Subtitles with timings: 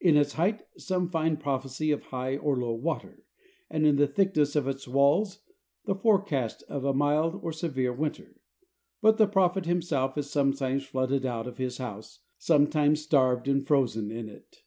[0.00, 3.24] In its height, some find prophecy of high or low water,
[3.68, 5.40] and in the thickness of its walls
[5.84, 8.40] the forecast of a mild or severe winter,
[9.02, 14.12] but the prophet himself is sometimes flooded out of his house, sometimes starved and frozen
[14.12, 14.62] in it.